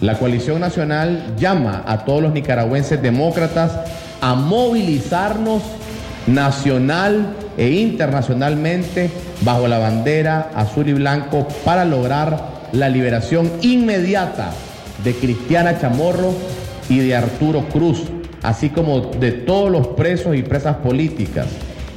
La 0.00 0.18
coalición 0.18 0.60
nacional 0.60 1.34
llama 1.38 1.82
a 1.86 2.04
todos 2.04 2.22
los 2.22 2.32
nicaragüenses 2.32 3.00
demócratas 3.00 3.72
a 4.20 4.34
movilizarnos 4.34 5.62
nacional 6.26 7.34
e 7.56 7.70
internacionalmente 7.70 9.10
bajo 9.40 9.66
la 9.66 9.78
bandera 9.78 10.50
azul 10.54 10.88
y 10.88 10.92
blanco 10.92 11.48
para 11.64 11.84
lograr 11.84 12.57
la 12.72 12.88
liberación 12.88 13.50
inmediata 13.62 14.50
de 15.04 15.14
Cristiana 15.14 15.78
Chamorro 15.78 16.32
y 16.88 16.98
de 16.98 17.14
Arturo 17.14 17.68
Cruz, 17.68 18.04
así 18.42 18.70
como 18.70 19.00
de 19.00 19.32
todos 19.32 19.70
los 19.70 19.88
presos 19.88 20.36
y 20.36 20.42
presas 20.42 20.76
políticas, 20.76 21.46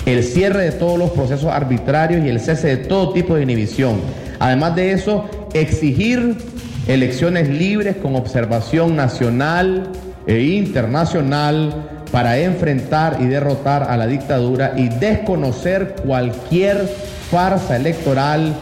el 0.05 0.23
cierre 0.23 0.63
de 0.63 0.71
todos 0.71 0.97
los 0.97 1.11
procesos 1.11 1.51
arbitrarios 1.51 2.25
y 2.25 2.29
el 2.29 2.39
cese 2.39 2.67
de 2.67 2.77
todo 2.77 3.13
tipo 3.13 3.35
de 3.35 3.43
inhibición. 3.43 4.01
Además 4.39 4.75
de 4.75 4.91
eso, 4.91 5.25
exigir 5.53 6.35
elecciones 6.87 7.47
libres 7.49 7.97
con 7.97 8.15
observación 8.15 8.95
nacional 8.95 9.91
e 10.25 10.41
internacional 10.41 11.73
para 12.11 12.39
enfrentar 12.39 13.17
y 13.21 13.25
derrotar 13.25 13.83
a 13.83 13.97
la 13.97 14.07
dictadura 14.07 14.73
y 14.75 14.89
desconocer 14.89 15.95
cualquier 16.05 16.87
farsa 17.29 17.77
electoral 17.77 18.53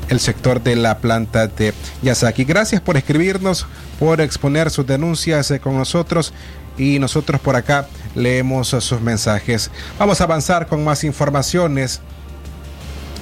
el 0.09 0.19
sector 0.19 0.61
de 0.61 0.75
la 0.75 0.99
planta 0.99 1.47
de 1.47 1.73
Yasaki. 2.01 2.45
Gracias 2.45 2.81
por 2.81 2.97
escribirnos, 2.97 3.65
por 3.99 4.21
exponer 4.21 4.69
sus 4.69 4.85
denuncias 4.85 5.53
con 5.61 5.77
nosotros 5.77 6.33
y 6.77 6.99
nosotros 6.99 7.41
por 7.41 7.55
acá 7.55 7.87
leemos 8.15 8.69
sus 8.69 9.01
mensajes. 9.01 9.71
Vamos 9.99 10.21
a 10.21 10.25
avanzar 10.25 10.67
con 10.67 10.83
más 10.83 11.03
informaciones, 11.03 12.01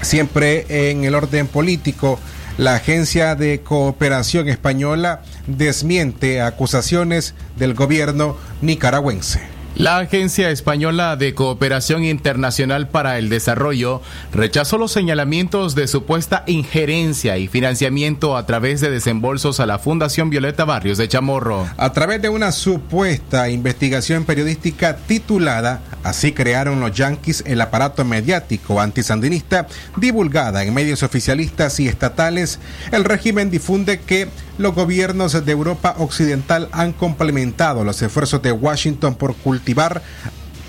siempre 0.01 0.89
en 0.89 1.05
el 1.05 1.15
orden 1.15 1.47
político. 1.47 2.19
La 2.57 2.75
Agencia 2.75 3.35
de 3.35 3.61
Cooperación 3.61 4.47
Española 4.47 5.21
desmiente 5.45 6.41
acusaciones 6.41 7.33
del 7.57 7.73
gobierno 7.73 8.37
nicaragüense. 8.61 9.54
La 9.75 9.97
Agencia 9.97 10.51
Española 10.51 11.17
de 11.17 11.33
Cooperación 11.33 12.05
Internacional 12.05 12.87
para 12.87 13.17
el 13.17 13.27
Desarrollo 13.27 14.01
rechazó 14.31 14.77
los 14.77 14.93
señalamientos 14.93 15.75
de 15.75 15.89
supuesta 15.89 16.45
injerencia 16.47 17.37
y 17.37 17.49
financiamiento 17.49 18.37
a 18.37 18.45
través 18.45 18.79
de 18.79 18.89
desembolsos 18.89 19.59
a 19.59 19.65
la 19.65 19.77
Fundación 19.77 20.29
Violeta 20.29 20.63
Barrios 20.63 20.97
de 20.97 21.09
Chamorro. 21.09 21.67
A 21.75 21.91
través 21.91 22.21
de 22.21 22.29
una 22.29 22.53
supuesta 22.53 23.49
investigación 23.49 24.23
periodística 24.23 24.95
titulada 24.95 25.81
Así 26.05 26.33
crearon 26.33 26.79
los 26.79 26.91
yanquis 26.91 27.43
el 27.47 27.59
aparato 27.61 28.05
mediático 28.05 28.79
antisandinista, 28.79 29.65
divulgada 29.97 30.63
en 30.63 30.71
medios 30.71 31.01
oficialistas 31.01 31.79
y 31.79 31.87
estatales, 31.87 32.59
el 32.91 33.03
régimen 33.03 33.49
difunde 33.49 33.99
que 33.99 34.27
los 34.59 34.75
gobiernos 34.75 35.43
de 35.43 35.51
Europa 35.51 35.95
Occidental 35.97 36.69
han 36.73 36.93
complementado 36.93 37.83
los 37.83 37.99
esfuerzos 38.03 38.39
de 38.43 38.51
Washington 38.51 39.15
por 39.15 39.35
cultivar 39.35 40.03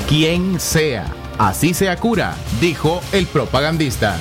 quién 0.07 0.59
sea. 0.59 1.11
Así 1.39 1.73
sea 1.73 1.97
cura, 1.97 2.35
dijo 2.61 3.01
el 3.11 3.25
propagandista. 3.25 4.17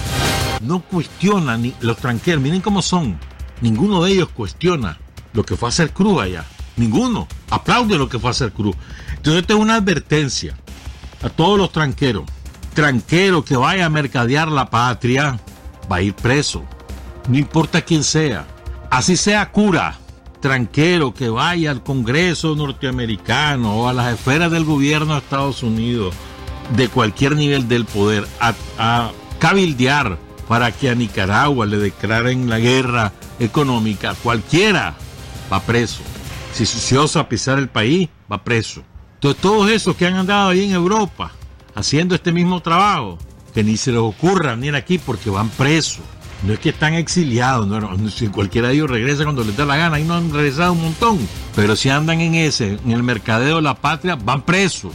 No 0.63 0.81
cuestiona 0.81 1.59
ni 1.59 1.75
los 1.81 1.99
tranqueros, 1.99 2.43
miren 2.43 2.63
cómo 2.63 2.81
son. 2.81 3.19
Ninguno 3.61 4.03
de 4.03 4.13
ellos 4.13 4.29
cuestiona 4.31 4.99
lo 5.33 5.45
que 5.45 5.57
fue 5.57 5.69
a 5.69 5.71
hacer 5.71 5.93
Cruz 5.93 6.21
allá. 6.21 6.45
Ninguno. 6.77 7.29
Aplaude 7.51 7.99
lo 7.99 8.09
que 8.09 8.19
fue 8.19 8.31
a 8.31 8.33
hacer 8.33 8.53
Cruz. 8.53 8.77
Entonces, 9.11 9.43
esta 9.43 9.55
es 9.55 9.61
una 9.61 9.77
advertencia 9.77 10.57
a 11.23 11.29
todos 11.29 11.59
los 11.59 11.71
tranqueros. 11.71 12.25
Tranquero 12.75 13.45
que 13.45 13.57
vaya 13.57 13.87
a 13.87 13.91
mercadear 13.91 14.49
la 14.49 14.71
patria 14.71 15.39
va 15.91 15.97
a 15.97 16.03
ir 16.03 16.15
preso 16.15 16.65
no 17.29 17.39
importa 17.39 17.83
quién 17.83 18.05
sea, 18.05 18.47
así 18.91 19.17
sea 19.17 19.51
cura, 19.51 19.99
tranquero, 20.41 21.13
que 21.13 21.29
vaya 21.29 21.71
al 21.71 21.83
Congreso 21.83 22.55
norteamericano 22.55 23.77
o 23.77 23.89
a 23.89 23.93
las 23.93 24.15
esferas 24.15 24.51
del 24.51 24.65
gobierno 24.65 25.15
de 25.15 25.21
Estados 25.21 25.63
Unidos, 25.63 26.15
de 26.77 26.89
cualquier 26.89 27.37
nivel 27.37 27.69
del 27.69 27.85
poder, 27.85 28.27
a, 28.41 29.11
cabildear 29.39 30.19
para 30.49 30.73
que 30.73 30.89
a 30.89 30.95
Nicaragua 30.95 31.67
le 31.67 31.77
declaren 31.79 32.49
la 32.49 32.59
guerra 32.59 33.13
económica, 33.39 34.15
cualquiera 34.23 34.95
va 35.53 35.61
preso. 35.61 36.03
Si 36.55 36.65
se 36.65 36.97
osa 36.97 37.29
pisar 37.29 37.59
el 37.59 37.69
país, 37.69 38.09
va 38.33 38.43
preso. 38.43 38.83
Entonces 39.15 39.43
todos 39.43 39.71
esos 39.71 39.97
que 39.97 40.07
han 40.07 40.15
andado 40.15 40.51
ahí 40.51 40.65
en 40.65 40.73
Europa 40.73 41.33
haciendo 41.75 42.15
este 42.15 42.33
mismo 42.33 42.63
trabajo, 42.63 43.19
que 43.53 43.63
ni 43.63 43.77
se 43.77 43.93
les 43.93 44.01
ocurra 44.01 44.55
venir 44.55 44.75
aquí 44.75 44.99
porque 44.99 45.29
van 45.29 45.51
presos. 45.51 46.03
No 46.47 46.53
es 46.53 46.61
que 46.61 46.69
están 46.69 46.95
exiliados, 46.95 47.67
no, 47.67 48.09
si 48.09 48.29
cualquiera 48.29 48.69
de 48.69 48.75
ellos 48.75 48.89
regresa 48.89 49.25
cuando 49.25 49.43
les 49.43 49.57
da 49.57 49.65
la 49.65 49.77
gana, 49.77 49.97
ahí 49.97 50.05
no 50.05 50.15
han 50.15 50.33
regresado 50.33 50.75
un 50.75 50.83
montón, 50.83 51.19
pero 51.57 51.75
si 51.75 51.89
andan 51.89 52.21
en 52.21 52.37
ese, 52.37 52.79
en 52.85 52.93
el 52.93 53.03
mercadeo 53.03 53.57
de 53.57 53.63
la 53.63 53.75
patria, 53.75 54.15
van 54.15 54.43
presos. 54.43 54.93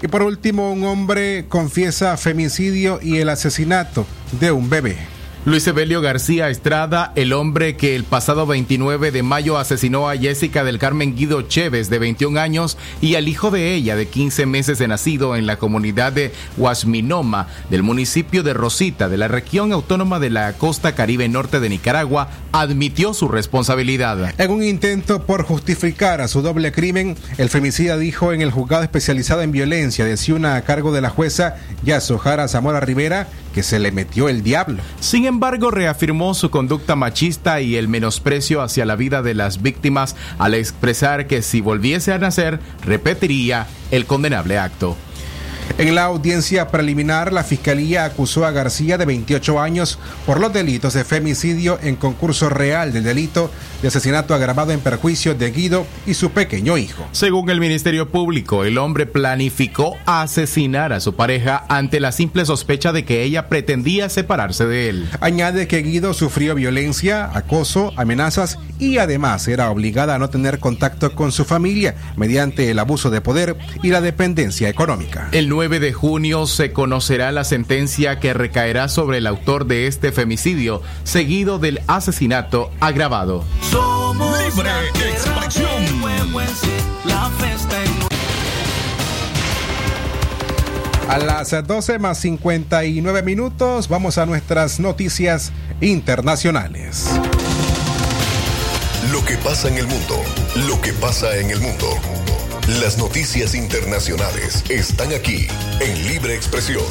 Y 0.00 0.08
por 0.08 0.22
último, 0.22 0.72
un 0.72 0.84
hombre 0.84 1.44
confiesa 1.46 2.16
femicidio 2.16 2.98
y 3.02 3.18
el 3.18 3.28
asesinato 3.28 4.06
de 4.40 4.50
un 4.52 4.70
bebé. 4.70 5.15
Luis 5.46 5.64
Evelio 5.68 6.00
García 6.00 6.50
Estrada, 6.50 7.12
el 7.14 7.32
hombre 7.32 7.76
que 7.76 7.94
el 7.94 8.02
pasado 8.02 8.48
29 8.48 9.12
de 9.12 9.22
mayo 9.22 9.58
asesinó 9.58 10.10
a 10.10 10.16
Jessica 10.16 10.64
del 10.64 10.80
Carmen 10.80 11.14
Guido 11.14 11.42
Chévez, 11.42 11.88
de 11.88 12.00
21 12.00 12.40
años, 12.40 12.76
y 13.00 13.14
al 13.14 13.28
hijo 13.28 13.52
de 13.52 13.72
ella, 13.74 13.94
de 13.94 14.08
15 14.08 14.44
meses 14.46 14.80
de 14.80 14.88
nacido, 14.88 15.36
en 15.36 15.46
la 15.46 15.56
comunidad 15.56 16.12
de 16.12 16.32
Huasminoma, 16.56 17.46
del 17.70 17.84
municipio 17.84 18.42
de 18.42 18.54
Rosita, 18.54 19.08
de 19.08 19.18
la 19.18 19.28
región 19.28 19.72
autónoma 19.72 20.18
de 20.18 20.30
la 20.30 20.52
costa 20.54 20.96
caribe 20.96 21.28
norte 21.28 21.60
de 21.60 21.68
Nicaragua, 21.68 22.28
admitió 22.50 23.14
su 23.14 23.28
responsabilidad. 23.28 24.34
En 24.40 24.50
un 24.50 24.64
intento 24.64 25.26
por 25.26 25.44
justificar 25.44 26.22
a 26.22 26.26
su 26.26 26.42
doble 26.42 26.72
crimen, 26.72 27.16
el 27.38 27.50
femicida 27.50 27.96
dijo 27.98 28.32
en 28.32 28.42
el 28.42 28.50
juzgado 28.50 28.82
especializado 28.82 29.42
en 29.42 29.52
violencia 29.52 30.04
de 30.04 30.16
Ciuna 30.16 30.56
a 30.56 30.62
cargo 30.62 30.90
de 30.90 31.02
la 31.02 31.10
jueza 31.10 31.54
Yasojara 31.84 32.48
Zamora 32.48 32.80
Rivera 32.80 33.28
que 33.56 33.62
se 33.62 33.78
le 33.78 33.90
metió 33.90 34.28
el 34.28 34.42
diablo. 34.42 34.82
Sin 35.00 35.24
embargo, 35.24 35.70
reafirmó 35.70 36.34
su 36.34 36.50
conducta 36.50 36.94
machista 36.94 37.62
y 37.62 37.76
el 37.76 37.88
menosprecio 37.88 38.60
hacia 38.60 38.84
la 38.84 38.96
vida 38.96 39.22
de 39.22 39.32
las 39.32 39.62
víctimas 39.62 40.14
al 40.38 40.52
expresar 40.52 41.26
que 41.26 41.40
si 41.40 41.62
volviese 41.62 42.12
a 42.12 42.18
nacer, 42.18 42.60
repetiría 42.84 43.66
el 43.90 44.04
condenable 44.04 44.58
acto. 44.58 44.94
En 45.78 45.94
la 45.94 46.04
audiencia 46.04 46.68
preliminar, 46.68 47.32
la 47.32 47.44
Fiscalía 47.44 48.04
acusó 48.04 48.46
a 48.46 48.50
García 48.50 48.96
de 48.96 49.04
28 49.04 49.60
años 49.60 49.98
por 50.24 50.40
los 50.40 50.52
delitos 50.52 50.94
de 50.94 51.04
femicidio 51.04 51.78
en 51.82 51.96
concurso 51.96 52.48
real 52.48 52.92
del 52.92 53.04
delito 53.04 53.50
de 53.82 53.88
asesinato 53.88 54.34
agravado 54.34 54.72
en 54.72 54.80
perjuicio 54.80 55.34
de 55.34 55.50
Guido 55.50 55.86
y 56.06 56.14
su 56.14 56.30
pequeño 56.30 56.78
hijo. 56.78 57.06
Según 57.12 57.50
el 57.50 57.60
Ministerio 57.60 58.10
Público, 58.10 58.64
el 58.64 58.78
hombre 58.78 59.06
planificó 59.06 59.96
asesinar 60.06 60.92
a 60.92 61.00
su 61.00 61.14
pareja 61.14 61.64
ante 61.68 62.00
la 62.00 62.12
simple 62.12 62.46
sospecha 62.46 62.92
de 62.92 63.04
que 63.04 63.22
ella 63.22 63.48
pretendía 63.48 64.08
separarse 64.08 64.66
de 64.66 64.88
él. 64.88 65.08
Añade 65.20 65.68
que 65.68 65.82
Guido 65.82 66.14
sufrió 66.14 66.54
violencia, 66.54 67.30
acoso, 67.34 67.92
amenazas 67.96 68.58
y 68.78 68.98
además 68.98 69.46
era 69.48 69.70
obligada 69.70 70.14
a 70.14 70.18
no 70.18 70.30
tener 70.30 70.58
contacto 70.58 71.14
con 71.14 71.32
su 71.32 71.44
familia 71.44 71.94
mediante 72.16 72.70
el 72.70 72.78
abuso 72.78 73.10
de 73.10 73.20
poder 73.20 73.56
y 73.82 73.88
la 73.88 74.00
dependencia 74.00 74.68
económica. 74.68 75.28
El 75.32 75.46
9 75.56 75.80
de 75.80 75.94
junio 75.94 76.46
se 76.46 76.74
conocerá 76.74 77.32
la 77.32 77.42
sentencia 77.42 78.20
que 78.20 78.34
recaerá 78.34 78.90
sobre 78.90 79.16
el 79.16 79.26
autor 79.26 79.64
de 79.64 79.86
este 79.86 80.12
femicidio, 80.12 80.82
seguido 81.02 81.58
del 81.58 81.80
asesinato 81.86 82.70
agravado. 82.78 83.42
Somos 83.70 84.38
Libre 84.38 84.70
expresión. 84.92 85.66
A 91.08 91.16
las 91.16 91.66
12 91.66 91.98
más 92.00 92.18
59 92.18 93.22
minutos 93.22 93.88
vamos 93.88 94.18
a 94.18 94.26
nuestras 94.26 94.78
noticias 94.78 95.52
internacionales. 95.80 97.08
Lo 99.10 99.24
que 99.24 99.38
pasa 99.38 99.68
en 99.68 99.78
el 99.78 99.86
mundo, 99.86 100.22
lo 100.68 100.78
que 100.82 100.92
pasa 100.92 101.34
en 101.38 101.50
el 101.50 101.60
mundo. 101.60 101.86
Las 102.68 102.98
noticias 102.98 103.54
internacionales 103.54 104.64
están 104.68 105.12
aquí 105.12 105.46
en 105.78 106.08
Libre 106.08 106.34
Expresión. 106.34 106.82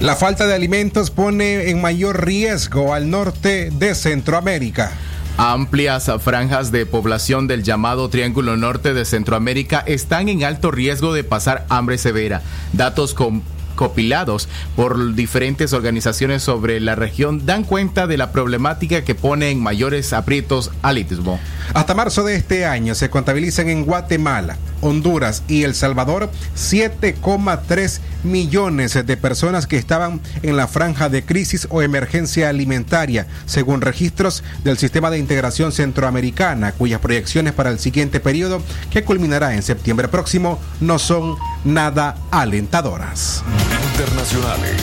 La 0.00 0.16
falta 0.16 0.46
de 0.46 0.54
alimentos 0.54 1.10
pone 1.10 1.68
en 1.68 1.82
mayor 1.82 2.24
riesgo 2.24 2.94
al 2.94 3.10
norte 3.10 3.68
de 3.70 3.94
Centroamérica. 3.94 4.92
Amplias 5.36 6.10
franjas 6.22 6.72
de 6.72 6.86
población 6.86 7.46
del 7.46 7.62
llamado 7.62 8.08
Triángulo 8.08 8.56
Norte 8.56 8.94
de 8.94 9.04
Centroamérica 9.04 9.84
están 9.86 10.30
en 10.30 10.44
alto 10.44 10.70
riesgo 10.70 11.12
de 11.12 11.24
pasar 11.24 11.66
hambre 11.68 11.98
severa. 11.98 12.40
Datos 12.72 13.12
con 13.12 13.42
copilados 13.72 14.48
por 14.76 15.14
diferentes 15.14 15.72
organizaciones 15.72 16.42
sobre 16.42 16.80
la 16.80 16.94
región 16.94 17.46
dan 17.46 17.64
cuenta 17.64 18.06
de 18.06 18.16
la 18.16 18.32
problemática 18.32 19.04
que 19.04 19.14
pone 19.14 19.50
en 19.50 19.60
mayores 19.62 20.12
aprietos 20.12 20.70
al 20.82 20.98
istmo. 20.98 21.38
Hasta 21.74 21.94
marzo 21.94 22.24
de 22.24 22.36
este 22.36 22.66
año 22.66 22.94
se 22.94 23.10
contabilizan 23.10 23.68
en 23.68 23.84
Guatemala, 23.84 24.56
Honduras 24.82 25.42
y 25.48 25.62
El 25.62 25.74
Salvador 25.74 26.30
7,3 26.54 28.00
millones 28.24 28.94
de 29.06 29.16
personas 29.16 29.66
que 29.66 29.78
estaban 29.78 30.20
en 30.42 30.56
la 30.56 30.68
franja 30.68 31.08
de 31.08 31.24
crisis 31.24 31.66
o 31.70 31.80
emergencia 31.80 32.50
alimentaria, 32.50 33.26
según 33.46 33.80
registros 33.80 34.44
del 34.64 34.76
Sistema 34.76 35.10
de 35.10 35.18
Integración 35.18 35.72
Centroamericana, 35.72 36.72
cuyas 36.72 37.00
proyecciones 37.00 37.54
para 37.54 37.70
el 37.70 37.78
siguiente 37.78 38.20
periodo, 38.20 38.62
que 38.90 39.04
culminará 39.04 39.54
en 39.54 39.62
septiembre 39.62 40.08
próximo, 40.08 40.58
no 40.80 40.98
son 40.98 41.36
nada 41.64 42.16
alentadoras. 42.30 43.42
Internacionales. 43.92 44.82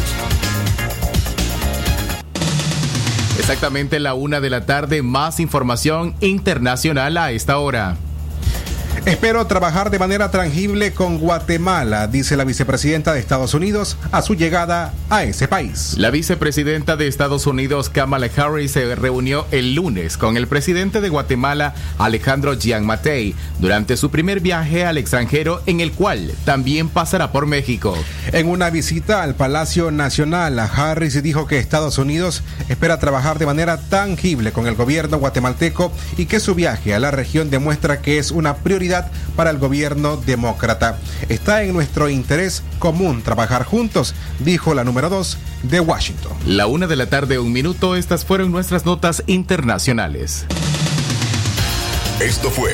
Exactamente 3.38 4.00
la 4.00 4.14
una 4.14 4.42
de 4.42 4.50
la 4.50 4.66
tarde, 4.66 5.02
más 5.02 5.40
información 5.40 6.14
internacional 6.20 7.18
a 7.18 7.32
esta 7.32 7.58
hora. 7.58 7.98
Espero 9.06 9.46
trabajar 9.48 9.92
de 9.92 10.00
manera 10.00 10.30
tangible 10.32 10.94
con 10.94 11.20
Guatemala, 11.20 12.08
dice 12.08 12.36
la 12.36 12.44
vicepresidenta 12.44 13.14
de 13.14 13.20
Estados 13.20 13.54
Unidos 13.54 13.98
a 14.12 14.22
su 14.22 14.36
llegada 14.36 14.94
a 15.10 15.24
ese 15.24 15.48
país. 15.48 15.96
La 15.98 16.12
vicepresidenta 16.12 16.98
de 16.98 17.08
Estados 17.08 17.48
Unidos, 17.48 17.90
Kamala 17.90 18.30
Harris, 18.36 18.72
se 18.72 18.96
reunió 18.96 19.46
el 19.52 19.76
lunes 19.76 20.18
con 20.18 20.38
el 20.38 20.48
presidente 20.48 21.02
de 21.02 21.10
Guatemala, 21.10 21.74
Alejandro 21.98 22.58
Gianmatei, 22.58 23.36
durante 23.60 23.98
su 23.98 24.12
primer 24.12 24.42
viaje 24.42 24.86
al 24.86 24.98
extranjero, 24.98 25.62
en 25.66 25.80
el 25.80 25.92
cual 25.92 26.34
también 26.46 26.90
pasará 26.90 27.32
por 27.32 27.46
México. 27.46 27.98
En 28.32 28.48
una 28.48 28.70
visita 28.70 29.24
al 29.24 29.36
Palacio 29.36 29.92
Nacional, 29.92 30.60
Harris 30.60 31.22
dijo 31.24 31.48
que 31.48 31.58
Estados 31.58 31.98
Unidos 31.98 32.44
espera 32.68 33.00
trabajar 33.00 33.40
de 33.40 33.46
manera 33.46 33.78
tangible 33.78 34.52
con 34.52 34.68
el 34.68 34.76
gobierno 34.76 35.18
guatemalteco 35.20 35.92
y 36.18 36.26
que 36.26 36.40
su 36.40 36.56
viaje 36.56 36.94
a 36.94 37.00
la 37.00 37.12
región 37.12 37.50
demuestra 37.50 38.02
que 38.02 38.18
es 38.18 38.32
una 38.32 38.58
prioridad 38.90 39.12
para 39.36 39.52
el 39.52 39.60
gobierno 39.60 40.18
demócrata. 40.18 40.98
Está 41.30 41.64
en 41.64 41.74
nuestro 41.74 42.10
interés 42.10 42.64
común 42.80 43.22
trabajar 43.22 43.64
juntos, 43.64 44.16
dijo 44.40 44.74
la 44.74 44.84
número 44.84 45.10
2 45.10 45.38
de 45.64 45.80
Washington. 45.80 46.34
La 46.46 46.66
una 46.68 46.88
de 46.88 46.96
la 46.96 47.06
tarde, 47.06 47.40
un 47.40 47.52
minuto, 47.52 47.96
estas 47.96 48.26
fueron 48.26 48.52
nuestras 48.52 48.86
notas 48.86 49.24
internacionales. 49.28 50.46
Esto 52.20 52.50
fue 52.50 52.74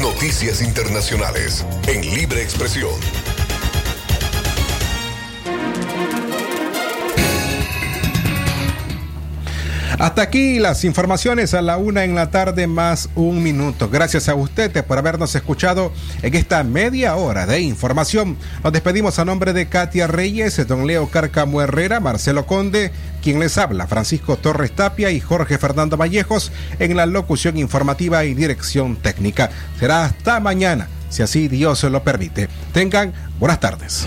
Noticias 0.00 0.62
Internacionales 0.62 1.66
en 1.86 2.00
Libre 2.14 2.42
Expresión. 2.42 3.23
Hasta 10.04 10.20
aquí 10.20 10.58
las 10.58 10.84
informaciones 10.84 11.54
a 11.54 11.62
la 11.62 11.78
una 11.78 12.04
en 12.04 12.14
la 12.14 12.30
tarde 12.30 12.66
más 12.66 13.08
un 13.14 13.42
minuto. 13.42 13.88
Gracias 13.88 14.28
a 14.28 14.34
ustedes 14.34 14.82
por 14.82 14.98
habernos 14.98 15.34
escuchado 15.34 15.94
en 16.20 16.34
esta 16.34 16.62
media 16.62 17.16
hora 17.16 17.46
de 17.46 17.60
información. 17.60 18.36
Nos 18.62 18.74
despedimos 18.74 19.18
a 19.18 19.24
nombre 19.24 19.54
de 19.54 19.66
Katia 19.66 20.06
Reyes, 20.06 20.68
don 20.68 20.86
Leo 20.86 21.08
Carcamo 21.08 21.62
Herrera, 21.62 22.00
Marcelo 22.00 22.44
Conde, 22.44 22.92
quien 23.22 23.40
les 23.40 23.56
habla, 23.56 23.86
Francisco 23.86 24.36
Torres 24.36 24.72
Tapia 24.72 25.10
y 25.10 25.20
Jorge 25.20 25.56
Fernando 25.56 25.96
Vallejos 25.96 26.52
en 26.78 26.98
la 26.98 27.06
locución 27.06 27.56
informativa 27.56 28.26
y 28.26 28.34
dirección 28.34 28.96
técnica. 28.96 29.48
Será 29.80 30.04
hasta 30.04 30.38
mañana, 30.38 30.86
si 31.08 31.22
así 31.22 31.48
Dios 31.48 31.78
se 31.78 31.88
lo 31.88 32.04
permite. 32.04 32.50
Tengan 32.74 33.14
buenas 33.38 33.58
tardes 33.58 34.06